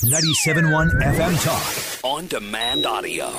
[0.00, 2.04] 97.1 FM Talk.
[2.10, 3.30] On demand audio.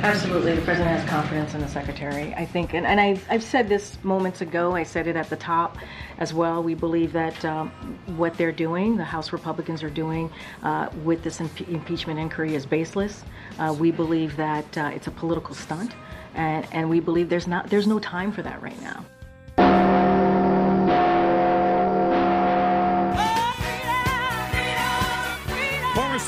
[0.00, 0.56] Absolutely.
[0.56, 2.34] The president has confidence in the secretary.
[2.34, 5.36] I think, and, and I've, I've said this moments ago, I said it at the
[5.36, 5.78] top
[6.18, 6.64] as well.
[6.64, 7.70] We believe that um,
[8.16, 10.32] what they're doing, the House Republicans are doing
[10.64, 13.22] uh, with this impe- impeachment inquiry is baseless.
[13.60, 15.94] Uh, we believe that uh, it's a political stunt,
[16.34, 19.04] and, and we believe there's, not, there's no time for that right now.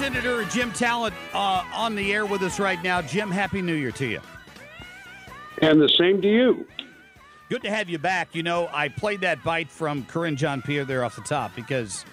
[0.09, 3.03] Senator Jim Talent uh, on the air with us right now.
[3.03, 4.21] Jim, Happy New Year to you.
[5.61, 6.67] And the same to you.
[7.51, 8.35] Good to have you back.
[8.35, 12.07] You know, I played that bite from Karine Jean-Pierre there off the top because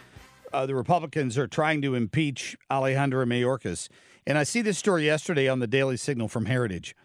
[0.52, 3.88] uh, the Republicans are trying to impeach Alejandro Mayorkas.
[4.28, 6.98] And I see this story yesterday on the Daily Signal from Heritage.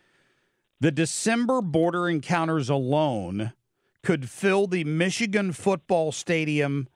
[0.80, 3.52] The December border encounters alone
[4.02, 6.88] could fill the Michigan football stadium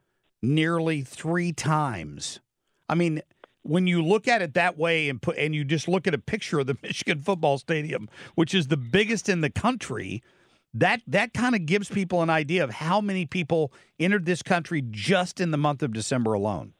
[0.42, 2.40] nearly three times.
[2.88, 3.22] I mean,
[3.64, 6.18] when you look at it that way and put and you just look at a
[6.18, 10.22] picture of the Michigan football stadium, which is the biggest in the country,
[10.72, 14.82] that that kind of gives people an idea of how many people entered this country
[14.90, 16.74] just in the month of December alone.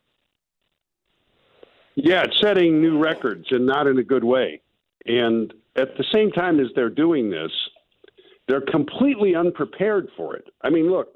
[1.96, 4.60] Yeah, it's setting new records and not in a good way.
[5.06, 7.52] And at the same time as they're doing this,
[8.48, 10.48] they're completely unprepared for it.
[10.62, 11.08] I mean, look,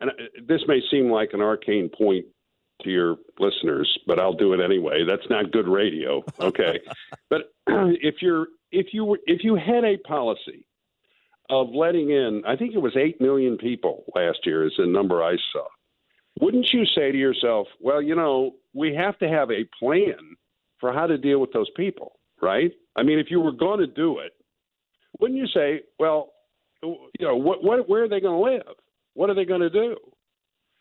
[0.00, 0.14] and uh,
[0.46, 2.26] this may seem like an arcane point
[2.82, 5.04] to your listeners, but I'll do it anyway.
[5.06, 6.80] That's not good radio, okay?
[7.30, 10.66] but if you're if you were if you had a policy
[11.50, 15.22] of letting in, I think it was eight million people last year is the number
[15.22, 15.66] I saw.
[16.40, 20.36] Wouldn't you say to yourself, well, you know, we have to have a plan
[20.78, 22.70] for how to deal with those people, right?
[22.96, 24.32] I mean, if you were going to do it,
[25.18, 26.32] wouldn't you say, well,
[26.82, 28.76] you know, what, what, where are they going to live?
[29.14, 29.96] What are they going to do?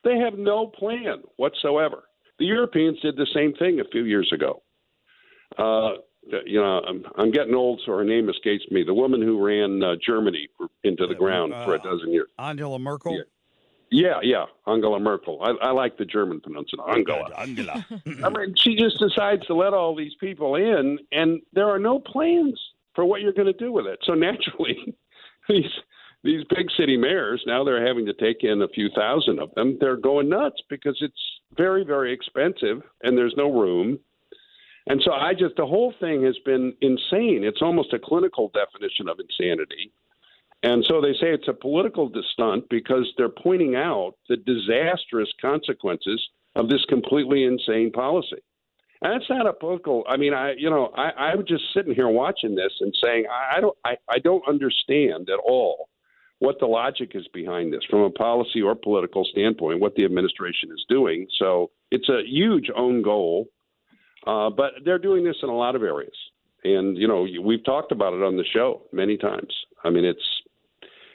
[0.08, 2.04] They have no plan whatsoever.
[2.40, 4.64] The Europeans did the same thing a few years ago.
[5.58, 5.96] Uh,
[6.46, 8.84] you know, I'm, I'm, getting old, so her name escapes me.
[8.84, 10.48] The woman who ran uh, Germany
[10.86, 12.30] into the uh, ground for a dozen years.
[12.40, 13.16] Angela Merkel.
[13.18, 13.24] Yeah.
[13.90, 15.42] Yeah, yeah, Angela Merkel.
[15.42, 17.30] I, I like the German pronunciation, Angela.
[17.38, 17.86] Angela.
[18.26, 22.00] I mean, she just decides to let all these people in, and there are no
[22.00, 22.60] plans
[22.96, 24.00] for what you're going to do with it.
[24.04, 24.94] So naturally,
[25.50, 25.72] these
[26.24, 29.78] these big city mayors now they're having to take in a few thousand of them.
[29.80, 34.00] They're going nuts because it's very, very expensive, and there's no room.
[34.88, 37.44] And so I just the whole thing has been insane.
[37.44, 39.92] It's almost a clinical definition of insanity.
[40.64, 46.26] And so they say it's a political stunt because they're pointing out the disastrous consequences
[46.56, 48.42] of this completely insane policy.
[49.02, 50.04] And it's not a political.
[50.10, 53.58] I mean, I you know I I'm just sitting here watching this and saying I,
[53.58, 55.90] I don't I, I don't understand at all
[56.40, 59.80] what the logic is behind this from a policy or political standpoint.
[59.80, 61.28] What the administration is doing.
[61.40, 63.48] So it's a huge own goal,
[64.26, 66.16] uh, but they're doing this in a lot of areas.
[66.64, 69.54] And you know we've talked about it on the show many times.
[69.84, 70.37] I mean it's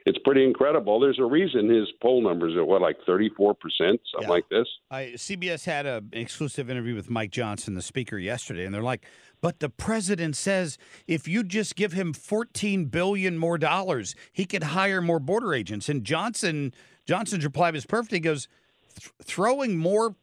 [0.05, 0.99] it's pretty incredible.
[0.99, 4.35] There's a reason his poll numbers are what like 34 percent, something yeah.
[4.35, 4.67] like this.
[4.91, 9.05] I, CBS had an exclusive interview with Mike Johnson, the speaker, yesterday, and they're like,
[9.41, 14.65] "But the president says if you just give him 14 billion more dollars, he could
[14.65, 16.73] hire more border agents." And Johnson
[17.07, 18.12] Johnson's reply was perfect.
[18.12, 18.49] He goes,
[19.23, 20.17] "Throwing more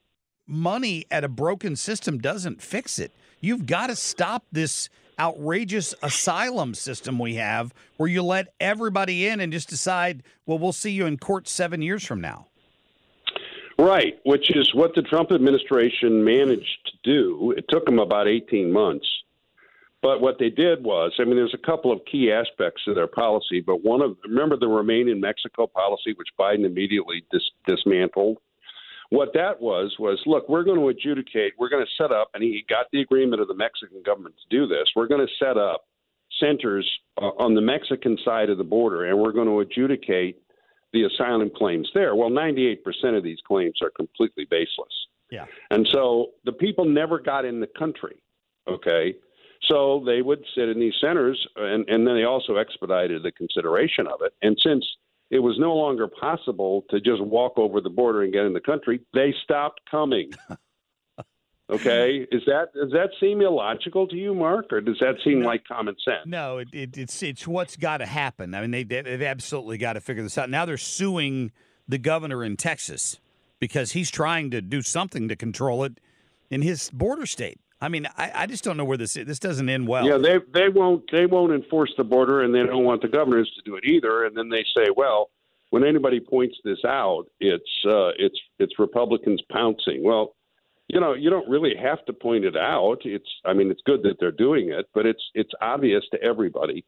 [0.46, 3.14] money at a broken system doesn't fix it.
[3.40, 4.90] You've got to stop this."
[5.20, 10.72] Outrageous asylum system we have where you let everybody in and just decide, well, we'll
[10.72, 12.48] see you in court seven years from now.
[13.78, 17.54] Right, which is what the Trump administration managed to do.
[17.58, 19.08] It took them about 18 months.
[20.02, 23.08] But what they did was, I mean, there's a couple of key aspects of their
[23.08, 28.38] policy, but one of, remember the Remain in Mexico policy, which Biden immediately dis- dismantled?
[29.10, 31.54] What that was was, look, we're going to adjudicate.
[31.58, 34.56] We're going to set up, and he got the agreement of the Mexican government to
[34.56, 34.88] do this.
[34.96, 35.86] We're going to set up
[36.40, 40.38] centers uh, on the Mexican side of the border, and we're going to adjudicate
[40.94, 42.16] the asylum claims there.
[42.16, 42.78] Well, 98%
[43.18, 44.94] of these claims are completely baseless.
[45.32, 45.46] Yeah.
[45.70, 48.22] And so the people never got in the country.
[48.68, 49.16] Okay.
[49.68, 54.08] So they would sit in these centers, and, and then they also expedited the consideration
[54.08, 54.34] of it.
[54.42, 54.86] And since
[55.30, 58.60] it was no longer possible to just walk over the border and get in the
[58.60, 59.02] country.
[59.14, 60.32] They stopped coming.
[61.72, 65.46] Okay, is that does that seem illogical to you, Marc, or does that seem no.
[65.46, 66.26] like common sense?
[66.26, 68.56] No, it, it, it's it's what's got to happen.
[68.56, 70.50] I mean, they they've absolutely got to figure this out.
[70.50, 71.52] Now they're suing
[71.88, 73.20] the governor in Texas
[73.60, 76.00] because he's trying to do something to control it
[76.50, 77.60] in his border state.
[77.82, 80.06] I mean, I, I just don't know where this this doesn't end well.
[80.06, 83.52] Yeah, they they won't they won't enforce the border, and they don't want the governors
[83.56, 84.26] to do it either.
[84.26, 85.30] And then they say, well,
[85.70, 90.04] when anybody points this out, it's uh, it's it's Republicans pouncing.
[90.04, 90.36] Well,
[90.88, 92.98] you know, you don't really have to point it out.
[93.06, 96.84] It's, I mean, it's good that they're doing it, but it's it's obvious to everybody.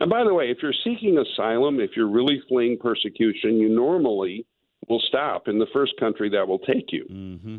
[0.00, 4.46] And by the way, if you're seeking asylum, if you're really fleeing persecution, you normally
[4.88, 7.06] will stop in the first country that will take you.
[7.10, 7.56] Mm-hmm.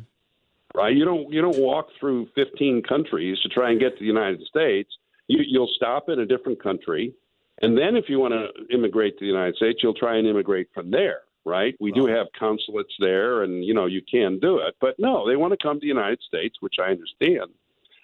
[0.76, 0.96] Right?
[0.96, 4.42] You don't you don't walk through 15 countries to try and get to the United
[4.44, 4.90] States.
[5.28, 7.14] You, you'll stop in a different country,
[7.62, 10.70] and then if you want to immigrate to the United States, you'll try and immigrate
[10.74, 11.76] from there right?
[11.80, 14.76] We do have consulates there, and you know you can do it.
[14.82, 17.52] But no, they want to come to the United States, which I understand.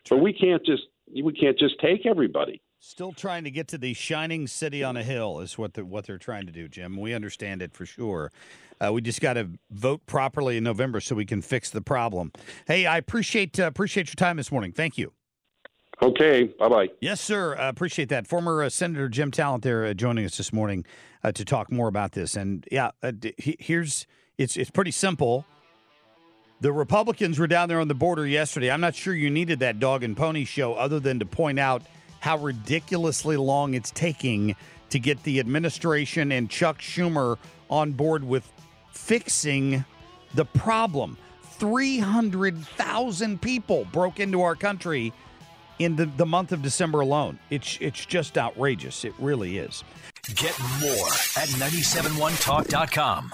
[0.09, 0.83] But we can't just
[1.13, 2.61] we can't just take everybody.
[2.85, 6.05] Still trying to get to the shining city on a hill is what they're, what
[6.05, 6.97] they're trying to do, Jim.
[6.97, 8.29] We understand it for sure.
[8.81, 12.33] Uh, we just got to vote properly in November so we can fix the problem.
[12.67, 14.73] Hey, I appreciate uh, appreciate your time this morning.
[14.73, 15.13] Thank you.
[16.01, 16.89] Okay, bye bye.
[16.99, 17.57] Yes, sir.
[17.57, 18.27] Uh, appreciate that.
[18.27, 20.85] Former uh, Senator Jim Talent there uh, joining us this morning
[21.23, 22.35] uh, to talk more about this.
[22.35, 24.05] And yeah, uh, here's
[24.37, 25.45] it's it's pretty simple.
[26.59, 28.69] The Republicans were down there on the border yesterday.
[28.69, 31.81] I'm not sure you needed that dog and pony show other than to point out
[32.23, 34.55] how ridiculously long it's taking
[34.89, 37.37] to get the administration and Chuck Schumer
[37.69, 38.49] on board with
[38.93, 39.83] fixing
[40.33, 41.17] the problem.
[41.57, 45.11] 300,000 people broke into our country
[45.79, 47.39] in the, the month of December alone.
[47.49, 49.03] It's it's just outrageous.
[49.03, 49.83] It really is.
[50.33, 53.33] Get more at 971talk.com.